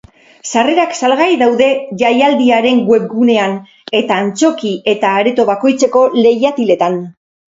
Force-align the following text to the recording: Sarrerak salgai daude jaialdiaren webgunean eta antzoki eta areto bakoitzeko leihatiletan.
Sarrerak 0.51 0.93
salgai 0.99 1.27
daude 1.41 1.65
jaialdiaren 2.03 2.79
webgunean 2.93 3.53
eta 4.01 4.17
antzoki 4.23 4.71
eta 4.95 5.13
areto 5.21 5.45
bakoitzeko 5.53 6.05
leihatiletan. 6.25 6.97